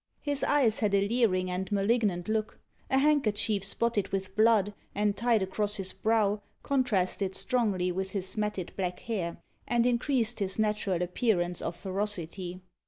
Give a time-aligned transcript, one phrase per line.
[0.23, 2.59] His eyes had a leering and malignant look.
[2.89, 8.73] A handkerchief spotted with blood, and tied across his brow, contrasted strongly with his matted
[8.75, 9.37] black hair,
[9.67, 12.61] and increased his natural appearance of ferocity.